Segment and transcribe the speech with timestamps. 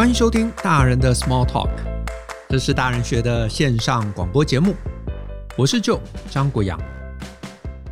[0.00, 1.68] 欢迎收听大人的 Small Talk，
[2.48, 4.74] 这是大人学的线上广播节目。
[5.58, 6.00] 我是 Joe
[6.30, 6.80] 张国阳。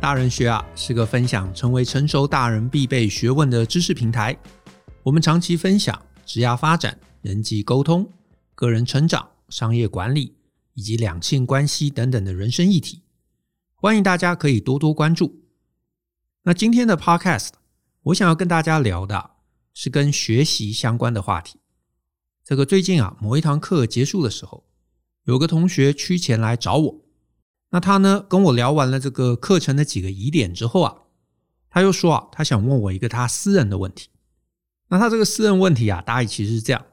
[0.01, 4.35] 大人学啊是个分享成为成熟大人必备学问的知识平台。
[5.03, 8.11] 我们长期分享职业发展、人际沟通、
[8.55, 10.35] 个人成长、商业管理
[10.73, 13.03] 以及两性关系等等的人生议题。
[13.75, 15.43] 欢迎大家可以多多关注。
[16.41, 17.49] 那今天的 Podcast，
[18.01, 19.29] 我想要跟大家聊的
[19.75, 21.59] 是跟学习相关的话题。
[22.49, 24.63] 这个最近啊，某一堂课结束的时候，
[25.25, 27.01] 有个同学趋前来找我。
[27.69, 30.95] 那他呢，跟我聊完了这个课程的几个疑点之后啊，
[31.69, 34.09] 他又说啊，他想问我一个他私人的问题。
[34.87, 36.83] 那他这个私人问题啊，大意其实是这样。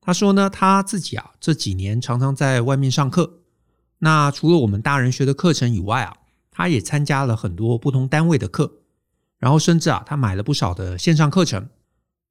[0.00, 3.40] 他说呢，他自己啊这几年常常在外面上课。
[3.98, 6.16] 那除了我们大人学的课程以外啊，
[6.50, 8.78] 他也参加了很多不同单位的课，
[9.36, 11.68] 然后甚至啊，他买了不少的线上课程。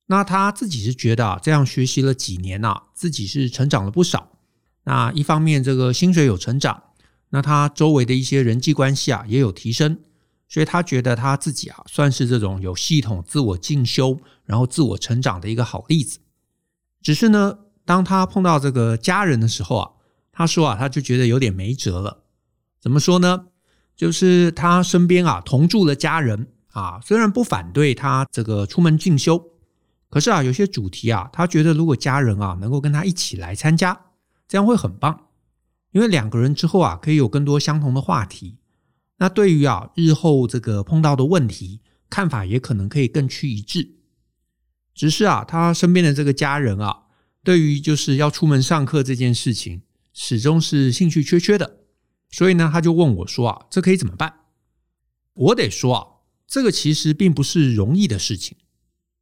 [0.07, 4.31] 那他自己是觉得啊，这样学习了几年啊，自己是成长了不少。
[4.83, 6.83] 那一方面，这个薪水有成长，
[7.29, 9.97] 那他周围的一些人际关系啊也有提升，
[10.49, 16.19] 所以他觉得他自己啊算是这种有系统自我进修，然后自我成长的一个好例子。
[17.01, 19.91] 只是呢，当他碰到这个家人的时候啊，
[20.33, 22.23] 他说啊，他就觉得有点没辙了。
[22.81, 23.45] 怎么说呢？
[23.95, 29.52] 就是他身边啊同住的家人啊，虽然不反对他这个出门进修。
[30.13, 33.99] 可是啊，有些主题啊，他觉得如果家人啊能够跟他一起来参加，
[34.47, 35.29] 这样会很棒，
[35.89, 38.59] 因为两个人之后啊可以有更多相同的话题。
[39.17, 43.95] 那对于啊日后这个碰到的问题，看法也可能可以更趋一致。
[44.93, 47.05] 只是啊，他身边的这个家人啊，
[47.43, 49.81] 对于就是要出门上课这件事情，
[50.13, 51.79] 始终是兴趣缺缺的。
[52.29, 54.41] 所以呢，他就问我说啊，这可以怎么办？
[55.33, 56.07] 我得说啊，
[56.45, 58.57] 这个其实并不是容易的事情。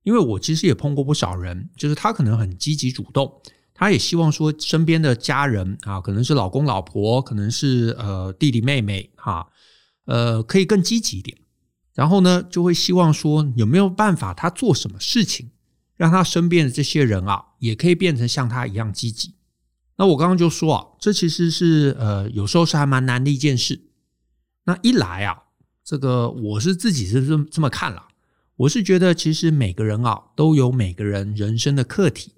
[0.04, 3.42] 因为我其实也碰过不少人，就是他可能很积极主动，
[3.74, 9.48] 他也希望说身边的家人啊，可能是老公老婆，可能是呃弟弟妹妹哈，
[10.06, 11.38] 呃可以更积极一点。
[11.94, 15.52] 然后呢，就会希望说有没有办法他做什么事情，
[15.98, 19.36] 让他身边的这些人啊，也可以变成像他一样积极。
[19.98, 23.90] 那我刚刚就说啊，这其实是呃有时候是还蛮难的一件事。
[24.64, 25.44] 那一来啊，
[25.84, 28.08] 这个我是自己是这么这么看了。
[28.62, 32.34] 我是觉得，其实每个人啊都有每个人人生的课题。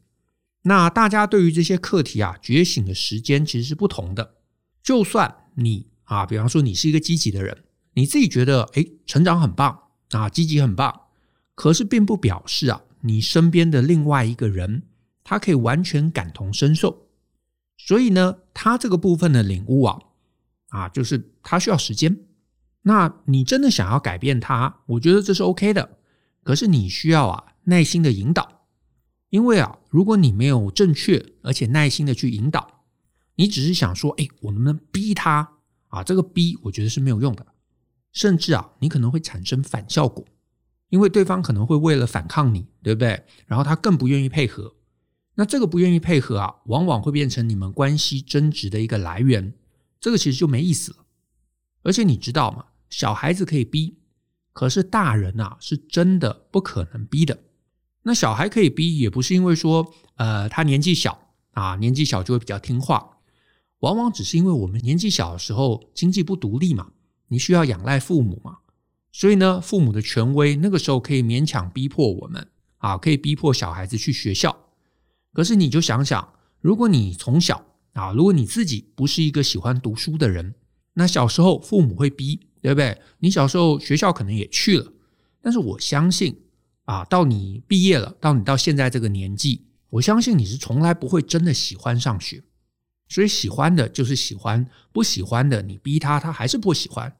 [0.62, 4.36] 那大家对于这些课题啊，觉醒的时间其实是不同的。
[4.82, 9.78] 就算你啊，比方说你是一个积极的人，你自己觉得诶，成长很棒
[10.12, 11.08] 啊，积极很棒，
[11.56, 14.84] 可是并不表示啊，你身边的另外一个人
[15.26, 17.10] 他可以完全感同身受。
[17.78, 20.00] 所以呢，他这个部分的领悟啊，
[20.70, 22.18] 啊，就是他需要时间。
[22.84, 25.98] 那你真的想要改变他，我觉得这是 OK 的。
[26.44, 28.68] 可是你需要啊耐心的引导，
[29.30, 32.84] 因为啊，如果你没有正确而且耐心的去引导，
[33.36, 35.54] 你只是想说，哎，我能不能逼他
[35.88, 36.04] 啊？
[36.04, 37.46] 这个逼我觉得是没有用的，
[38.12, 40.26] 甚至啊，你可能会产生反效果，
[40.90, 43.26] 因为对方可能会为了反抗你，对不对？
[43.48, 44.76] 然后他更不愿意配合，
[45.36, 49.54] 那这个不愿意配合啊，往往会变成你们关系争执的一个来源，
[50.00, 50.98] 这个其实就没意思了。
[51.82, 52.66] 而且你知道吗？
[52.90, 53.98] 小孩子可以逼。
[54.54, 57.40] 可是大人呐，是真的不可能逼的。
[58.04, 61.20] 那小孩可以逼，也不是因为说，呃，他年纪小
[61.52, 63.18] 啊，年纪小就会比较听话。
[63.80, 66.92] 往往只是因为我们年纪小的时候经济不独立嘛，
[67.28, 68.60] 你需要仰赖父母嘛，
[69.12, 72.48] 所以呢，父母的权威那个时候可以勉强逼迫我们
[72.78, 74.56] 啊，可以逼迫小孩子去学校。
[75.34, 80.56] 可是你就想想，如果你从小啊，如果你自己不是一个喜欢读书的人，
[80.94, 82.48] 那小时候父母会逼。
[82.64, 82.98] 对不对？
[83.20, 84.94] 你小时候学校可能也去了，
[85.42, 86.40] 但是我相信
[86.86, 92.42] 啊，到你毕业了，到你到现在这个年纪，我相信你是从来不会真的喜欢上学。
[93.10, 97.18] 所以喜欢的就是喜欢，不喜欢的你逼他，他还是不喜欢。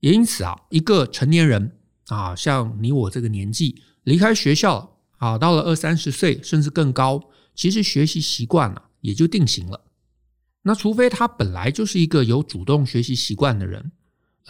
[0.00, 1.78] 也因此啊，一个成年人
[2.08, 7.22] 啊，像你我这个年纪，离开学校啊，到了二三十岁甚至更高，
[7.54, 9.84] 其实学习习惯了也就定型了。
[10.62, 13.92] 那除非他本来就是一个有主动学习习惯的人。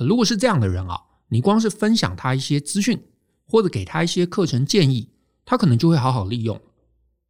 [0.05, 3.03] 如果是这样的人啊，你光是分享他一些资讯，
[3.47, 5.11] 或者给他一些课程建议，
[5.45, 6.61] 他可能就会好好利用。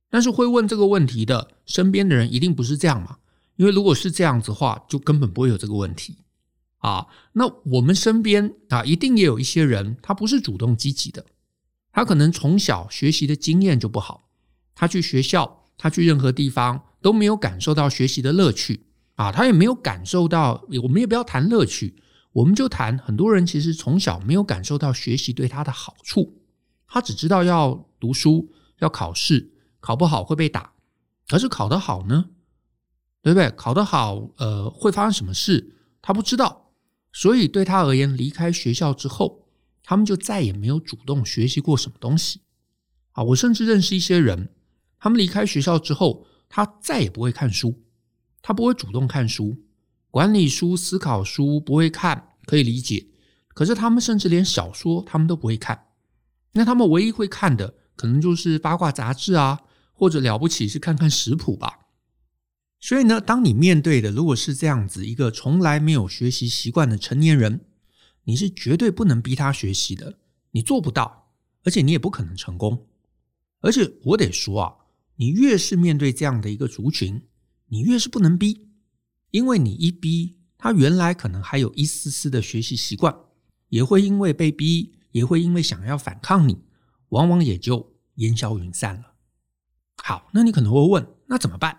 [0.08, 3.18] 但是会问这个问题的身边的人一定不是这样嘛？
[3.56, 6.18] 因为如果是这样子的话，就根本不会有这个问题
[6.78, 7.06] 啊。
[7.32, 11.24] 那我们身边啊，一定也有一些人，他不是主动积极的，
[11.92, 14.28] 他可能从小学习的经验就不好，
[14.74, 21.96] 他去学校，他去任何地方都没有感受到学习的乐趣啊，他也没有感受到，我们也不要谈乐趣。
[22.36, 26.42] 我们就谈，很多人其实从小没有感受到学习对他的好处，
[26.86, 30.74] 他只知道要读书、要考试，考不好会被打
[31.28, 32.26] 可是考得好呢？
[33.22, 33.50] 对不对？
[33.52, 35.76] 考得好，呃，会发生什么事？
[36.02, 36.72] 他不知道。
[37.10, 39.48] 所以对他而言，离开学校之后，
[39.82, 42.42] 他们就再也没有主动学习过什么东西。
[43.12, 44.50] 啊，我甚至认识一些人，
[44.98, 47.82] 他们离开学校之后，他再也不会看书，
[48.42, 49.56] 他不会主动看书，
[50.16, 53.08] 管理书、思考书不会看，可以理解。
[53.48, 55.88] 可是他们甚至连小说他们都不会看，
[56.52, 59.60] 那他们唯一会看的，可能就是八卦杂志啊，
[59.92, 61.80] 或者了不起是看看食谱吧。
[62.80, 67.66] 所以呢，当你面对的如果是这样子一个从来没有学习习惯的成年人，
[68.24, 70.18] 你是绝对不能逼他学习的，
[70.52, 71.34] 你做不到，
[71.64, 72.86] 而且你也不可能成功。
[73.60, 74.74] 而且我得说啊，
[75.16, 77.20] 你越是面对这样的一个族群，
[77.68, 78.65] 你越是不能逼，
[79.30, 83.14] 因为你一逼他，原来可能还有一丝丝的学习习惯，
[83.68, 86.58] 也会因为被逼，也会因为想要反抗你，
[87.10, 89.14] 往往也就烟消云散了。
[90.02, 91.76] 好，那你可能会问，那怎么办？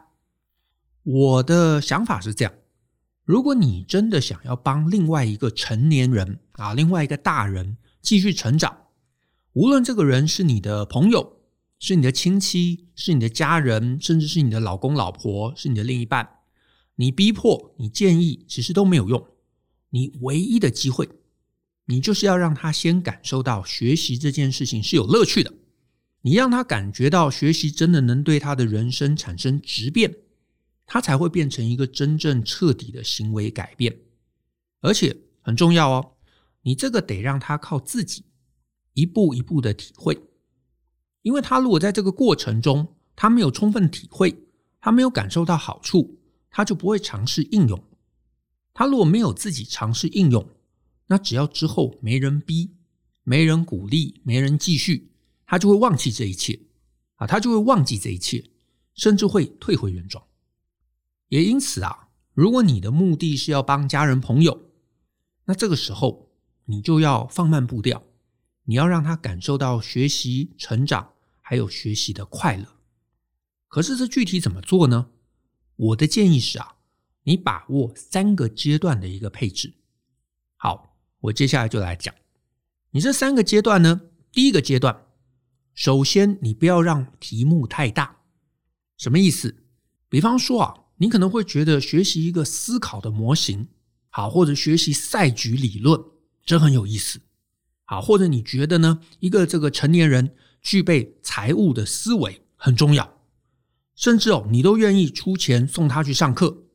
[1.04, 2.54] 我的想法是这样：
[3.24, 8.88] 如果你真的想要帮另外一个成年人啊，另外一个大人继续成长，
[9.54, 11.42] 无论这个人是你的朋友，
[11.80, 16.37] 是你的亲戚，是你的家人，甚至是你的老公、老婆，是你的另一半，
[16.98, 19.26] 你逼迫、你建议，其实都没有用。
[19.90, 21.10] 你唯一的机会，
[21.86, 25.54] 你就是要让他先感受到学习这件事情是有乐趣的，
[26.22, 30.14] 你让他感觉到学习真的能对他的人生产生质变。
[30.90, 33.94] 他才会变成一个真正彻底的行为改变，
[34.80, 36.14] 而且很重要哦，
[36.62, 38.24] 你这个得让他靠自己
[38.94, 40.18] 一步一步的体会，
[41.24, 44.34] 因为他如果在这个过程中他没有充分体会，
[44.80, 46.18] 他没有感受到好处，
[46.50, 47.84] 他就不会尝试应用。
[48.74, 50.48] 他如果没有自己尝试应用，
[51.08, 52.76] 那只要之后没人逼、
[53.24, 55.12] 没人鼓励、没人继续，
[55.46, 56.60] 他就会忘记这一切
[57.16, 58.52] 啊，他就会忘记这一切，
[58.94, 60.24] 甚至会退回原状。
[61.30, 64.70] 也因此啊，如果你的目的是要帮家人朋友，
[65.46, 66.32] 那这个时候
[66.66, 68.04] 你就要放慢步调，
[68.66, 72.78] 你要让他感受到学习、成长，还有学习的快乐。
[73.68, 75.10] 可是这具体怎么做呢？
[75.78, 76.76] 我的建议是啊，
[77.24, 79.74] 你把握三个阶段的一个配置。
[80.58, 82.14] 好，我接下来就来讲，
[82.92, 84.02] 你这三个阶段呢，
[84.32, 85.06] 第一个阶段，
[85.74, 88.18] 首先你不要让题目太大，
[88.98, 89.64] 什么意思？
[90.10, 90.84] 比方说啊。
[91.00, 93.68] 你可能会觉得学习一个思考的模型，
[94.10, 96.02] 好，或者学习赛局理论，
[96.44, 97.22] 这很有意思，
[97.86, 103.17] 好，或者你觉得呢，一个这个成年人具备财务的思维很重要，
[103.98, 106.66] 甚至哦，你都愿意出钱送他去上课。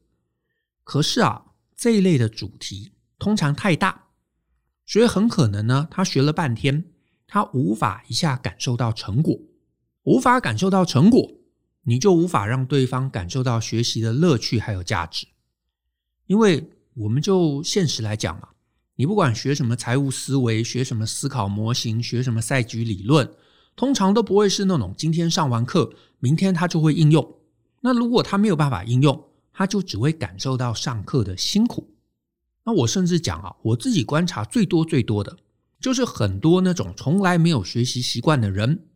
[0.83, 4.09] 可是啊，这一类的主题通常太大，
[4.85, 6.85] 所以很可能呢，他学了半天，
[7.29, 9.39] 他无法一下感受到成果，
[10.03, 11.39] 无法感受到成果。
[11.85, 15.27] 你就无法让对方感受到学习的乐趣还有价值，
[16.27, 18.51] 因为我们就现实来讲嘛，
[18.95, 23.29] 你不管学什么财务思维，学什么思考模型，学什么赛局理论，
[23.75, 27.37] 通常都不会是那种今天上完课，明天他就会应用。
[27.81, 31.95] 那如果他没有办法应用，他就只会感受到上课的辛苦。
[32.65, 35.37] 那我甚至讲啊，我自己观察最多最多的，
[35.81, 38.87] 就是很多那种从来没有学习习惯的人。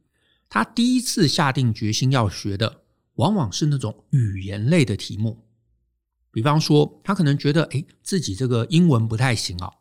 [0.49, 2.83] 他第一次下定决心要学的，
[3.15, 5.45] 往往是那种语言类的题目。
[6.31, 9.73] 比方说，他可能觉得，诶，自己这个英文不太行啊，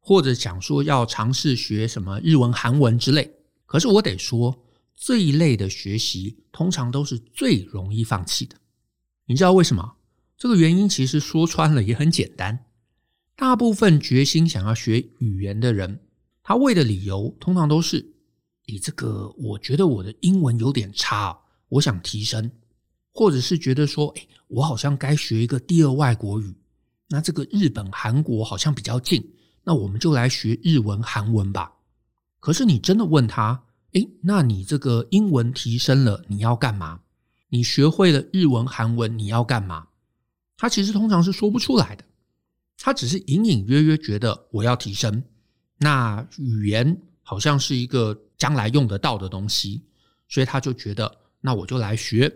[0.00, 3.35] 或者想说要尝试学什么日文、韩文之类。
[3.66, 4.64] 可是我得说，
[4.96, 8.56] 这一类的学习通常都是最容易放弃的。
[9.26, 9.96] 你知道为什么？
[10.38, 12.66] 这个原因其实说穿了也很简单。
[13.34, 16.00] 大部分决心想要学语言的人，
[16.42, 18.14] 他为的理由通常都是。
[18.66, 22.50] 你这个，我觉得我的英文有点差，我想提升，
[23.12, 26.54] 或者是觉得说，诶，我好像该学一个第二外国语。
[27.08, 31.72] 那这个日本、韩国好像比较近，那我们就来学日文、韩文吧。
[32.46, 37.00] 可是你真的问他，诶，那你这个英文提升了，你要干嘛？
[37.48, 39.88] 你学会了日文、韩文，你要干嘛？
[40.56, 42.04] 他其实通常是说不出来的，
[42.78, 45.24] 他只是隐隐约约觉得我要提升。
[45.78, 48.16] 那语言好像是一个。
[48.38, 49.82] 将来用得到的东西，
[50.28, 51.10] 所以他就觉得，
[51.40, 52.32] 那我就来学。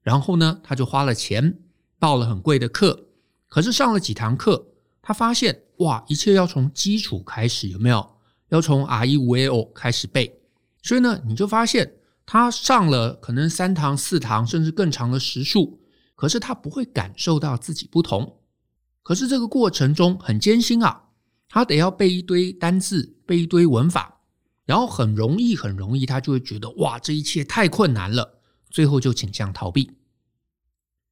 [0.00, 1.58] 然后呢，他就花了钱
[1.98, 3.08] 报了很贵的课。
[3.48, 4.64] 可是上了几堂课，
[5.02, 8.19] 他发现哇，一切要从基础开始，有没有？
[8.50, 10.40] 要从 a i u e o 开始背。
[10.82, 15.80] 所以呢，你就发现他上了可能三堂、四堂，甚至更长的时数，
[16.14, 18.38] 可是他不会感受到自己不同。
[19.02, 21.04] 可是这个过程中很艰辛啊，
[21.48, 24.18] 他得要背一堆单字，背一堆文法。
[24.66, 28.38] 然后很容易，很容易，他就会觉得哇，这一切太困难了，
[28.70, 29.96] 最后就倾向逃避。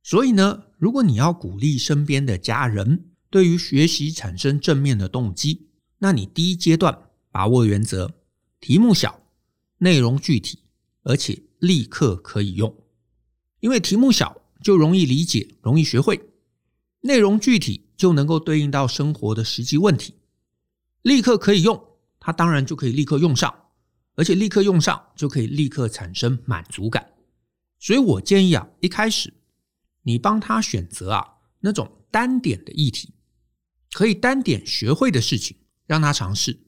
[0.05, 6.97] 所以呢，如果你要鼓励身边的家人对于学习产生正面的动机，那你第一阶段
[7.31, 8.11] 把握原则：
[8.61, 9.23] 题目小，
[9.79, 10.65] 内容具体，
[11.03, 12.75] 而且立刻可以用。
[13.61, 16.17] 因为题目小就容易理解，容易学会；
[17.01, 20.15] 内容具体就能够对应到生活的实际问题，
[21.03, 23.53] 立刻可以用，它当然就可以立刻用上，
[24.15, 27.15] 而且立刻用上就可以立刻产生满足感。
[27.79, 29.35] 所以我建议啊，一开始
[30.03, 31.25] 你帮他选择啊
[31.61, 33.15] 那种单点的议题，
[33.93, 35.57] 可以单点学会的事情，
[35.87, 36.68] 让他尝试。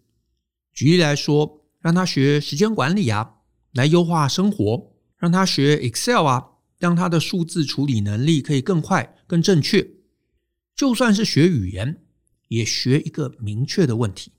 [0.81, 3.35] 举例来说，让他学时间管理啊，
[3.73, 6.47] 来优化生活；让他学 Excel 啊。
[6.79, 9.87] 让他的数字处理能力可以更快、更正确。
[10.75, 12.03] 就算是学语言，
[12.49, 14.33] 也学一个明确的问题。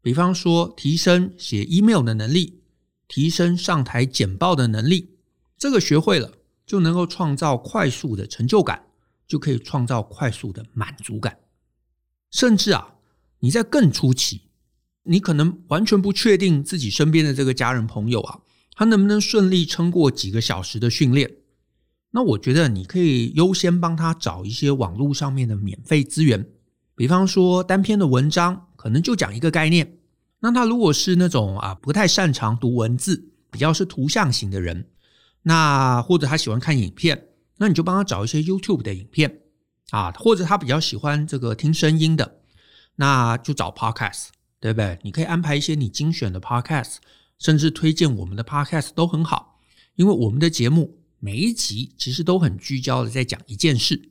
[0.00, 2.62] 比方说，提升写 email 的能力，
[3.06, 5.18] 提升上台简报的能力。
[5.58, 6.32] 这个学会了，
[6.64, 8.86] 就能够创造快速的成就感，
[9.26, 11.38] 就可以创造快速的满足感。
[12.30, 12.94] 甚至啊，
[13.40, 14.47] 你在更初期，
[15.08, 18.40] 你可能完全不确定自己身边的这个家人朋友啊，
[18.76, 21.30] 他能不能顺利撑过几个小时的训练。
[22.10, 26.46] 那我觉得你可以优先帮他找一些网络上面的免费资源，
[26.94, 29.98] 比方说单篇的文章，可能就讲一个概念。
[30.40, 34.88] 那他如果是那种啊不太擅长读文字，比较是图像型的人，
[35.42, 39.40] 那或者他喜欢看影片，那你就帮他找一些 YouTube 的影片
[39.90, 42.40] 啊，或者他比较喜欢这个听声音的，
[42.96, 44.28] 那就找 Podcast，
[44.60, 44.98] 对不对？
[45.02, 46.96] 你可以安排一些你精选的 Podcast，
[47.38, 49.60] 甚至推荐我们的 Podcast 都很好，
[49.96, 50.98] 因为我们的节目。
[51.20, 54.10] 每一集其实都很聚焦的在讲一件事，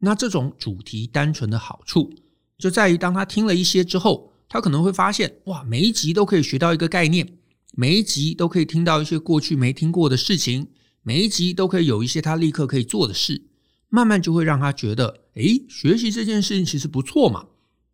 [0.00, 2.12] 那这种主题单纯的好处
[2.58, 7.26] 就在于，当他听了一些之后，他可能会发现，哇，每一集都可以学到一个概念，
[7.72, 10.68] 每一集都可以听到一些过去没听过的事情，
[11.00, 13.46] 每一集都可以有一些他立刻可以做的事，
[13.88, 17.46] 慢慢就会让他觉得，诶，学习这件事情其实不错嘛，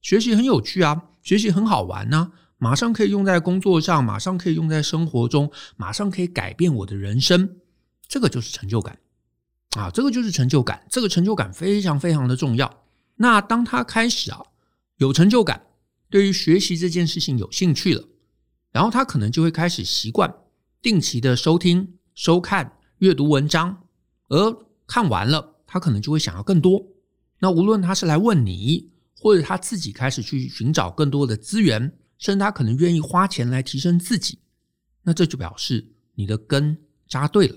[0.03, 7.57] 学习很有趣啊，学习很好玩呢，马上可以用在工作上，马上可以用在生活中，马上可以改变我的人生。
[8.07, 8.99] 这个就是成就感
[9.77, 12.85] 啊，这个就是成就感，这个成就感非常非常的重要。
[13.17, 14.43] 那当他开始啊
[14.99, 15.63] 有成就感，
[16.11, 18.05] 对于学习这件事情有兴趣了，
[18.71, 20.33] 然后他可能就会开始习惯
[20.83, 23.85] 定期的收听、收看、阅读文章，
[24.29, 26.87] 而看完了，他可能就会想要更多。
[27.39, 28.91] 那无论他是来问你，
[29.25, 31.81] 或者他自己开始去寻找更多的资源，
[32.19, 34.39] 甚至他可能愿意花钱来提升自己，
[35.05, 36.77] 那这就表示你的根
[37.09, 37.57] 扎对了。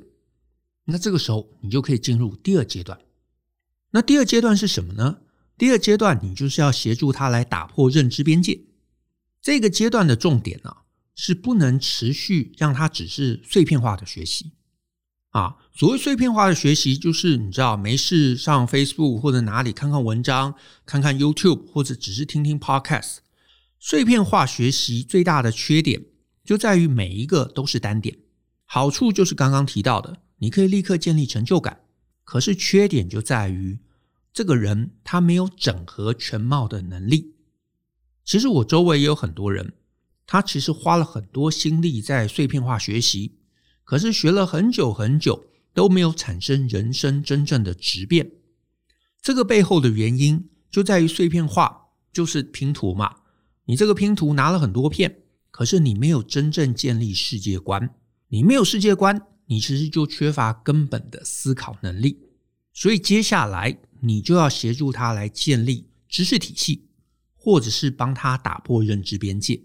[0.86, 2.98] 那这个时候，你就可以进入第二阶段。
[3.92, 5.18] 那第二阶段是什么呢？
[5.58, 8.62] 第二阶段，你就是要协助他来打破认知边界。
[9.42, 10.74] 这个阶段的重点呢、
[11.16, 14.54] 是不能持续让他只是碎片化的学习。
[15.38, 23.18] 啊，所谓碎片化的学习，就是你知道，没事上 Facebook 或者哪里看看文章，看看 YouTube，或者只是听听 Podcast。
[23.80, 26.04] 碎片化学习最大的缺点
[26.44, 28.18] 就在于每一个都是单点，
[28.66, 30.24] 好处就是刚刚提到的。
[30.40, 31.82] 你可以立刻建立成就感，
[32.24, 33.78] 可是缺点就在于
[34.34, 37.36] 这个人他没有整合全貌的能力。
[38.26, 39.74] 其实我周围也有很多人，
[40.26, 43.37] 他其实花了很多心力在碎片化学习，
[43.88, 48.30] 可是学了很久很久都没有产生人生真正的质变。
[49.22, 53.20] 这个背后的原因就在于碎片化就是拼图嘛，
[53.64, 55.20] 你这个拼图拿了很多片，
[55.52, 57.96] 可是你没有真正建立世界观，
[58.28, 59.26] 你没有世界观。
[59.46, 62.20] 你其实就缺乏根本的思考能力，
[62.74, 66.90] 所以接下来你就要协助他来建立知识体系，
[67.34, 69.62] 或者是帮他打破认知边界，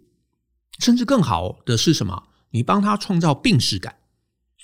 [0.79, 2.29] 甚至更好的是什么？
[2.51, 3.97] 你帮他创造病识感。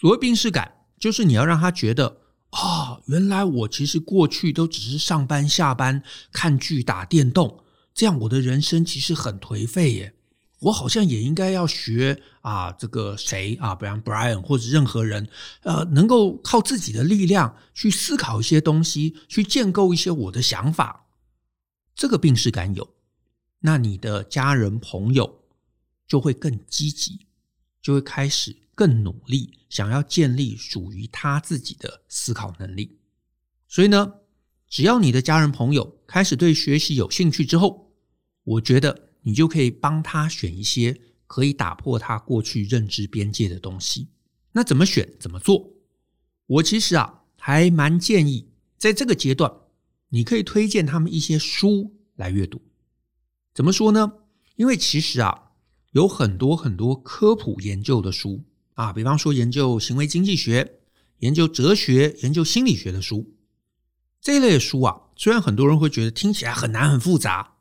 [0.00, 2.18] 所谓病识感，就是你要让他觉得
[2.50, 6.02] 啊、原来我其实过去都只是上班下班
[6.32, 10.14] 看剧打电动，这样我的人生其实很颓废耶。
[10.60, 15.28] 我好像也应该要学啊，这个谁啊，比方 Brian 或者任何人，
[15.62, 21.06] 呃，能够靠自己的力量去思考一些东西，去建构一些我的想法。
[21.94, 22.94] 这个病识感有，
[23.60, 25.42] 那你的家人朋友
[26.06, 27.26] 就会更积极，
[27.82, 33.00] 就会开始更努力，想要建立属于他自己的思考能力。
[33.66, 34.14] 所以呢，
[34.68, 37.90] 只要你的家人朋友开始对学习有兴趣之后，
[38.44, 39.06] 我觉得。
[39.22, 44.08] 你就可以帮他选一些可以打破他过去认知边界的东西。
[44.52, 45.06] 那怎么选？
[45.20, 45.74] 怎么做？
[46.46, 49.52] 我其实啊，还蛮建议在这个阶段，
[50.10, 52.62] 你可以推荐他们一些书来阅读。
[53.52, 54.14] 怎么说呢？
[54.56, 55.50] 因为其实啊，
[55.90, 58.44] 有很多很多科普研究的书
[58.78, 60.78] 啊，比方说研究行为经济学、
[61.18, 63.34] 研究哲学、研究心理学的书，
[64.20, 67.54] 这一类书啊，虽然很多人会觉得听起来很难很复杂，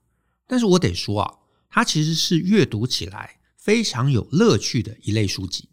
[0.46, 1.34] 但是我得说啊，
[1.70, 5.70] 它其实是阅读起来非常有乐趣的一类书籍。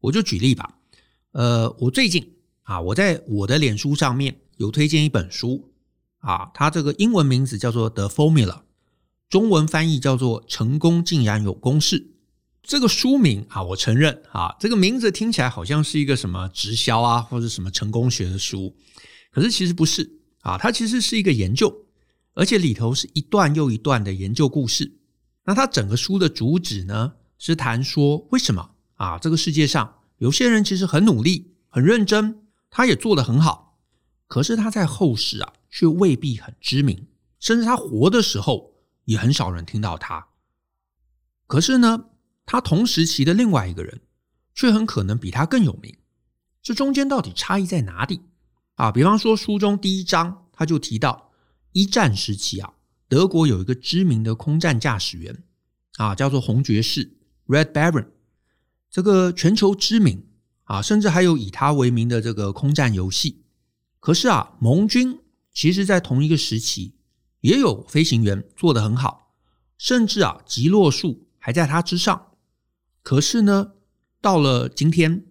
[0.00, 0.76] 我就举例吧，
[1.30, 5.70] 呃，我最近啊，我在我的脸书上面有推荐一本书
[6.18, 8.46] 啊，它这个英文名字叫做《The Formula》，
[9.28, 12.00] 中文翻译叫做《成功竟然有公式》。
[12.64, 18.74] 这个书名啊，我承认啊，这个名字听起来好像是一个什么直销啊，或者什么成功学的书。
[19.30, 21.84] 可是其实不是啊，它其实是一个研究，
[22.32, 24.96] 而且里头是一段又一段的研究故事。
[25.44, 33.78] 那它整个书的主旨呢，是谈说为什么啊，这个世界上有些人其实很努力、很认真，他也做得很好，
[34.26, 37.06] 可是他在后世啊，却未必很知名，
[37.38, 38.72] 甚至他活的时候
[39.04, 40.28] 也很少人听到他。
[41.46, 42.06] 可是呢，
[42.46, 44.00] 他同时期的另外一个人，
[44.54, 45.96] 却很可能比他更有名。
[46.62, 48.20] 这中间到底差异在哪里？
[48.74, 51.32] 啊，比方说书中第一章，他就提到
[51.72, 52.74] 一战时期啊，
[53.08, 55.44] 德国有一个知名的空战驾驶员
[55.96, 58.08] 啊，叫做红爵士 （Red Baron），
[58.90, 60.26] 这个全球知名
[60.64, 63.44] 啊，甚至还有以他为名的这个空战游戏。
[64.00, 65.20] 可是啊，盟军
[65.52, 66.96] 其实在同一个时期
[67.40, 69.34] 也有飞行员做得很好，
[69.78, 72.32] 甚至啊，击落数还在他之上。
[73.04, 73.74] 可是呢，
[74.20, 75.24] 到了今天，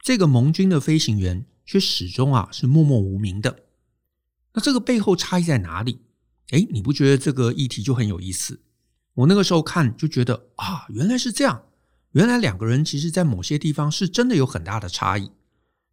[0.00, 1.44] 这个盟军的飞行员。
[1.66, 3.64] 却始终啊是默默无名的。
[4.52, 6.00] 那这个背后差异在哪里？
[6.50, 8.60] 哎，你不觉得这个议题就很有意思？
[9.14, 11.62] 我那个时候看就觉得啊，原来是这样。
[12.12, 15.30] 原来两个人其实在某些地方是真的有很大的差异。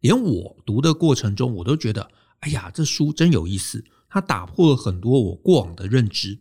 [0.00, 2.10] 连我读的过程中，我都觉得，
[2.40, 6.38] 哎呀，这书真有意思，它打破了很多我过往的认知。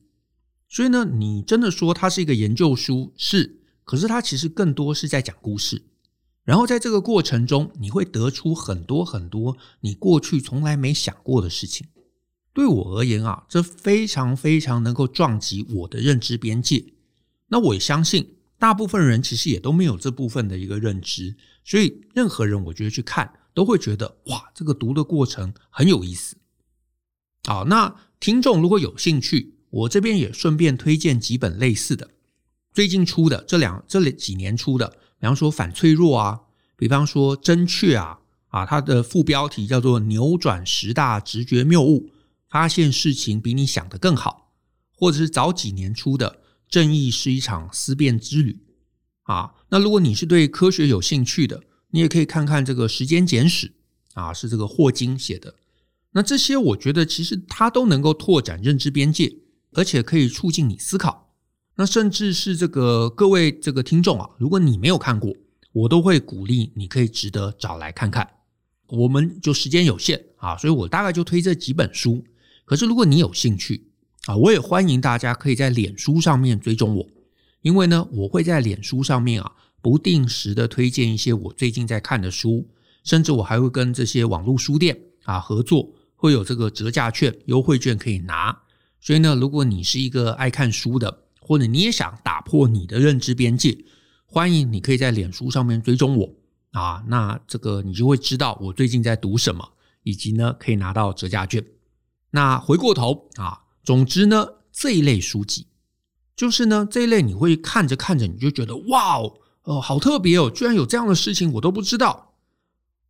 [0.68, 3.61] 所以呢，你真的说它是一个研究书，是，
[3.92, 5.84] 可是它其实更多是在讲故事。
[6.46, 11.86] 然后在这个过程中，你会得出很多很多你过去从来没想过的事情。
[12.54, 16.94] 对我而言啊，这非常非常能够撞击我的认知边界。
[17.50, 21.36] 那我也相信，大部分人其实也都没有这部分的一个认知。
[21.66, 26.38] 所以，任何人我觉得去看都会觉得哇，这个读的过程很有意思。
[27.44, 32.10] 好，那听众如果有兴趣，我这边也顺便推荐几本类似的，
[32.74, 34.98] 最近出的这两这几年出的。
[35.20, 36.42] 比方说反脆弱啊，
[36.76, 42.10] 比方说真确啊，啊，它的副标题叫做扭转十大直觉谬误，
[42.50, 44.52] 发现事情比你想的更好，
[44.96, 48.64] 或者是早几年出的正义是一场思辨之旅
[49.24, 49.54] 啊。
[49.70, 53.74] 那如果你是对科学有兴趣的，你也可以看看这个时间简史
[54.16, 55.54] 啊，是这个霍金写的。
[56.14, 59.38] 那这些我觉得其实它都能够拓展认知边界，
[59.74, 61.31] 而且可以促进你思考。
[61.82, 65.34] 那甚至是这个各位这个听众啊，如果你没有看过，
[65.72, 68.30] 我都会鼓励你可以值得找来看看。
[68.86, 72.24] 我们就时间有限啊，所以我大概就推这几本书。
[72.66, 73.88] 可是如果你有兴趣
[74.28, 77.08] 啊，我也欢迎大家可以在脸书上面追踪我，
[77.64, 82.70] 因为呢，我会在脸书上面啊不定时的推荐一些我最近在看的书，
[83.04, 88.56] 甚至我还会跟这些网络书店啊合作，会有这个折价券、优惠券可以拿。
[89.00, 93.84] 所以呢，如果你是一个爱看书的，或者你也想打破你的认知边界，
[94.26, 96.36] 欢迎你可以在脸书上面追踪我
[96.72, 99.74] 啊，那这个你就会知道我最近在读什么，
[100.04, 101.66] 以及呢可以拿到折价券。
[102.30, 105.66] 那回过头啊，总之呢这一类书籍，
[106.36, 112.36] 就是呢这一类你会看着看着你就觉得哇哦，哦好特别哦，居然有这样的事情我都不知道。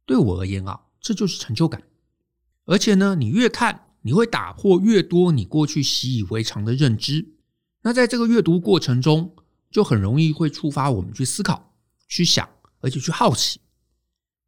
[0.05, 1.83] 对我而言啊，这就是成就感。
[2.65, 7.35] 而且呢，你越看你会打破越多你过去习以为常的认知。
[7.83, 9.35] 那在这个阅读过程中，
[9.71, 11.73] 就很容易会触发我们去思考、
[12.07, 12.47] 去想，
[12.79, 13.59] 而且去好奇。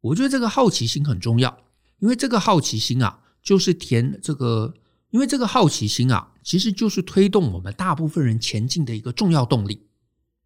[0.00, 1.64] 我觉得这个好奇心很重要，
[1.98, 4.74] 因为这个好奇心啊，就是填这个，
[5.10, 9.86] 因为这个好奇心啊，其实就是推动我们大部分人前进的一个重要动力。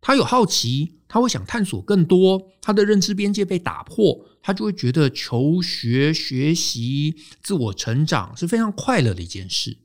[0.01, 9.77] 他有好奇，他会想探索更多，他的认知边界被打破，他就会觉得求学、学习、自我成长是非常快乐的一件事。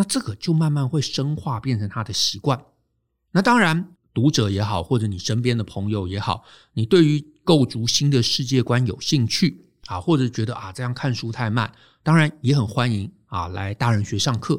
[0.00, 2.58] 那这个就慢慢会深化，变成他的习惯。
[3.32, 11.70] 那当然，读者也好，或者你身边的朋友也好，你对于构筑新的世界观有兴趣啊，或者觉得啊这样看书太慢，
[12.02, 14.54] 当然也很欢迎啊来大人学上课，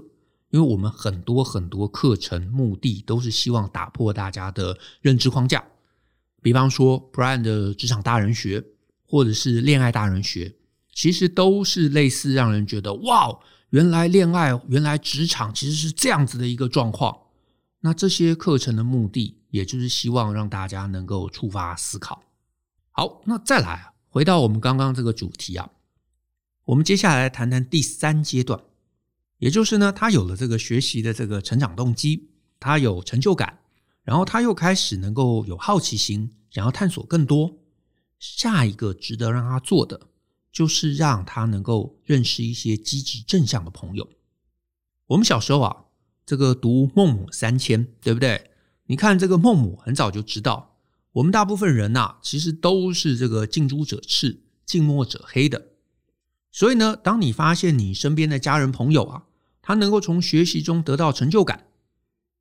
[0.51, 5.65] 因为我们很多很多课程目的都是希望打破大家的认知框架。
[6.43, 8.63] 比方说，Brian 的职场大人学，
[9.07, 10.53] 或者是恋爱大人学，
[10.93, 13.39] 其实都是类似让人觉得哇。
[13.71, 17.17] 原来恋爱，原来职场其实是这样子的一个状况。
[17.79, 22.21] 那这些课程的目的，也就是希望让大家能够触发思考。
[22.91, 25.69] 好，那再来回到我们刚刚这个主题啊，
[26.65, 28.61] 我们接下来谈谈第三阶段
[29.37, 32.29] 也就是呢，他有了这个学习的这个成长动机，
[32.59, 33.59] 他有成就感，
[34.03, 37.57] 然后他又开始能够有好奇心，想要探索更多。
[38.19, 39.99] 下一个值得让他做的，
[40.51, 44.09] 就是让他能够认识一些积极正向的朋友。
[45.07, 45.85] 我们小时候啊，
[46.25, 48.51] 这个读《孟母三迁》，对不对？
[48.85, 50.77] 你看这个孟母很早就知道，
[51.13, 55.69] 我们大部分人呐，其实都是这个近朱者赤，近墨者黑的。
[56.51, 59.23] 所以呢，当你发现你身边的家人朋友啊，
[59.61, 61.67] 他能够从学习中得到成就感，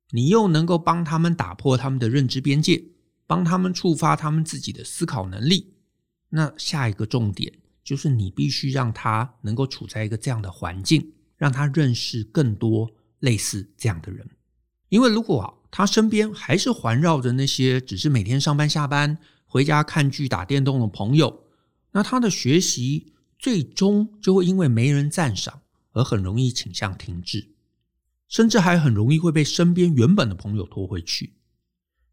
[0.09, 2.83] 你又能够帮他们打破他们的认知边界，
[3.25, 5.75] 帮他们触发他们自己的思考能力。
[6.29, 12.89] 那下一个重点就是你必须让他能够处在一个这样的环境，让他认识更多
[13.19, 14.27] 类似这样的人。
[14.89, 21.45] 因为如果，他身边还是环绕着那些只是每天上班下班、回家看剧打电动的朋友，
[21.91, 25.61] 那他的学习最终就会因为没人赞赏
[25.93, 27.55] 而很容易倾向停滞，
[28.27, 31.33] 甚至还很容易会被身边原本的朋友拖回去。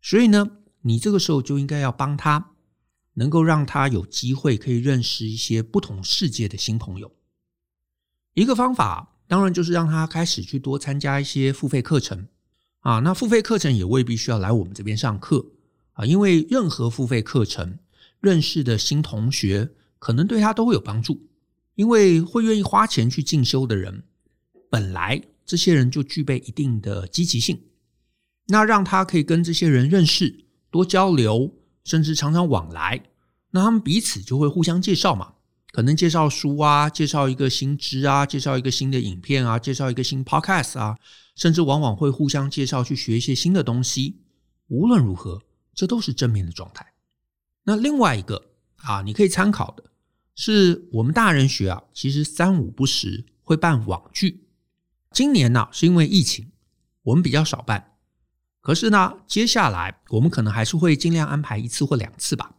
[0.01, 0.51] 所以呢，
[0.83, 2.53] 你这个时候就应该要帮他。
[3.19, 7.11] 能够让他有机会可以认识一些不同世界的新朋友。
[8.35, 12.29] 一个方法当然就是让他开始去多参加一些付费课程
[12.81, 13.01] 啊。
[13.01, 15.45] 那付费课程也未必需要来我们这边上课
[15.93, 17.79] 啊，因为任何付费课程
[18.21, 21.27] 认识的新同学可能对他都会有帮助。
[21.75, 24.05] 因为会愿意花钱去进修的人，
[24.71, 27.61] 本来这些人就具备一定的积极性。
[28.47, 31.58] 那让他可以跟这些人认识、多交流。
[31.89, 33.03] 甚至常常往来，
[33.53, 35.33] 那他们彼此就会互相介绍嘛，
[35.73, 40.99] 可能介绍书啊，介绍一个新知啊，介绍一个新的影片啊，介绍一个新 podcast 啊，
[41.35, 44.21] 甚至往往会互相介绍去学一些新的东西。
[44.67, 45.41] 无论如何，
[45.75, 46.93] 这都是正面的状态。
[47.65, 49.85] 那另外一个啊，你可以参考的
[50.35, 54.47] 是我们大人学啊，其实三五不时会办网剧。
[55.11, 56.53] 今年呢，是因为疫情，
[57.05, 57.93] 我们比较少办。
[58.61, 62.55] 可是呢，接下来我们可能还是会尽量安排一次或两次吧。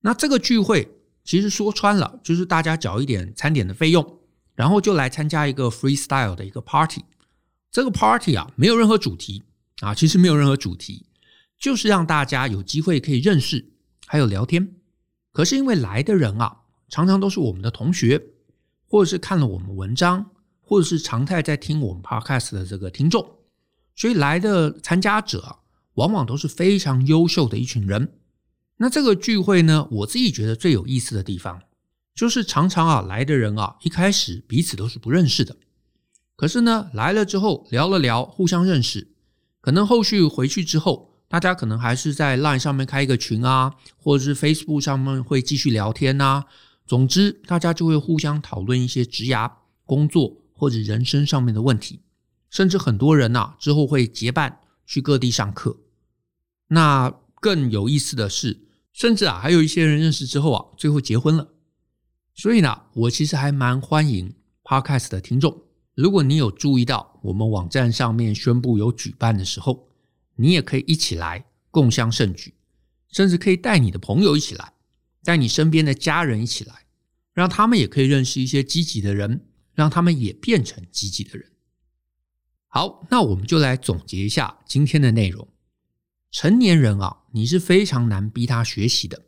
[0.00, 4.18] 那这个聚会其实说穿了，就是大家缴一点餐点的费用，
[4.54, 7.04] 然后就来参加一个 freestyle 的一个 party。
[7.70, 9.42] 这个 party 啊，没有任何主题
[9.80, 11.06] 啊，其实没有任何主题，
[11.58, 13.72] 就是让大家有机会可以认识，
[14.06, 14.76] 还有聊天。
[15.32, 18.20] 可是因为来的人啊，常常都是我们的同学，
[18.88, 20.30] 或者是看了我们文章，
[20.62, 23.36] 或者是常态在听我们 podcast 的这个听众。
[24.00, 25.58] 所以来的参加者啊
[25.96, 28.14] 往往都是非常优秀的一群人。
[28.78, 31.60] 那这个聚会呢，我自己觉得最有意思的地方，
[32.14, 35.54] 就是常常啊来的人啊，一开始彼此都是不认识的，
[36.34, 39.08] 可是呢来了之后聊了聊，互相认识，
[39.60, 46.46] 可能后续回去之后，大家可能还是在 Line 上面开一个群啊，或者是 Facebook 上面会继续聊天呐。
[46.86, 49.52] 总之，大家就会互相讨论一些职涯、
[49.84, 52.00] 工作或者人生上面的问题。
[52.50, 55.78] 甚至很多人呐、之后会结伴去各地上课。
[56.68, 57.10] 那
[57.40, 61.48] 更有意思的是，甚至啊，还有一些人认识之后啊，最后结婚了。
[62.34, 65.62] 所以呢，我其实还蛮欢迎 Podcast 的听众。
[65.94, 69.88] 如果你有注意到我们网站上面宣布有举办的时候，
[70.36, 72.54] 你也可以一起来共襄盛举，
[73.08, 74.72] 甚至可以带你的朋友一起来，
[75.22, 76.86] 带你身边的家人一起来，
[77.34, 81.50] 让他们也可以认识一些积极的人，让他们也变成积极的人。
[82.72, 85.48] 好，那我们就来总结一下今天的内容。
[86.30, 89.24] 成年人啊，你是非常难逼他学习的。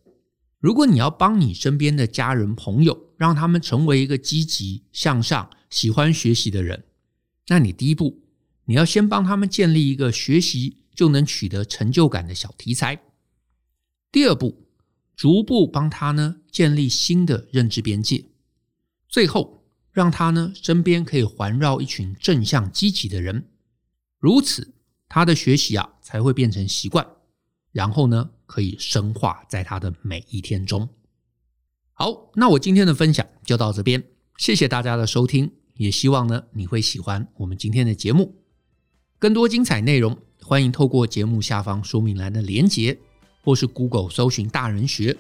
[0.61, 6.85] 如果你要帮你身边的家人朋友，让他们成为一个积极向上、喜欢学习的人，
[7.49, 8.23] 那你第一步，
[8.67, 13.03] 你要先帮他们建立一个学习就能取得成就感的小题材。
[14.13, 14.69] 第二步，
[15.17, 18.25] 逐步帮他呢建立新的认知边界。
[19.09, 19.62] 最后。
[19.93, 23.47] 让他呢身边可以环绕一群正向积极的人，
[24.19, 24.73] 如此
[25.09, 27.07] 他的学习啊才会变成习惯，
[27.73, 30.89] 然后呢可以深化在他的每一天中。
[31.93, 34.03] 好，那我今天的分享就到这边，
[34.39, 38.35] 谢谢大家的收听，也希望呢你会喜欢我们今天的节目。
[39.19, 42.99] 更多精彩内容，欢迎透过节目下方说明栏的连结，
[43.45, 45.17] 或是 Google 搜寻大人学。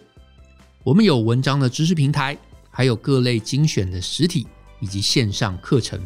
[0.82, 2.37] 我们有文章的知识平台，
[2.70, 4.46] 还有各类精选的实体。
[4.83, 5.99] 以及线上课程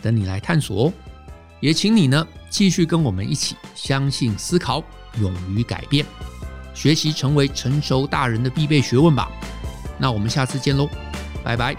[0.00, 0.92] 等你来探索哦，
[1.60, 4.82] 也请你呢继续跟我们一起相信、思考、
[5.20, 6.06] 勇于改变，
[6.72, 9.28] 学习成为成熟大人的必备学问吧。
[9.98, 10.88] 那我们下次见喽，
[11.42, 11.76] 拜拜。